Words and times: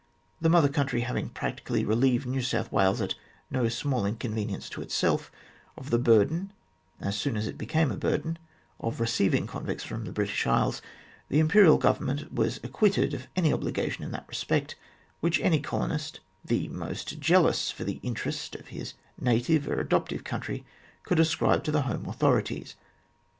The 0.41 0.49
Mother 0.49 0.67
Country 0.67 1.01
having 1.01 1.29
practically 1.29 1.85
relieved 1.85 2.25
New 2.25 2.41
South 2.41 2.71
Wales, 2.71 3.01
at 3.01 3.13
no 3.51 3.69
small 3.69 4.03
inconvenience 4.03 4.67
to 4.71 4.81
itself, 4.81 5.31
of 5.77 5.91
the 5.91 5.99
burden 5.99 6.51
as 6.99 7.15
soon 7.15 7.37
as 7.37 7.45
it 7.45 7.55
became 7.55 7.91
a 7.91 7.97
burden 7.97 8.39
of 8.79 8.99
receiving 8.99 9.45
convicts 9.45 9.83
from 9.83 10.05
the 10.05 10.11
British 10.11 10.47
Isles, 10.47 10.81
the 11.29 11.37
Imperial 11.37 11.77
Government 11.77 12.33
was 12.33 12.59
acquitted 12.63 13.13
of 13.13 13.27
any 13.35 13.53
obligations 13.53 14.03
in 14.03 14.11
that 14.13 14.27
respect 14.27 14.75
which 15.19 15.39
any 15.39 15.59
colonist, 15.59 16.19
the 16.43 16.67
most 16.69 17.19
jealous 17.19 17.69
for 17.69 17.83
the 17.83 17.99
interest 18.01 18.55
of 18.55 18.69
his 18.69 18.95
native 19.19 19.67
or 19.67 19.79
adopted 19.79 20.25
country, 20.25 20.65
could 21.03 21.19
ascribe 21.19 21.63
to 21.65 21.71
the 21.71 21.83
home 21.83 22.07
authorities. 22.07 22.73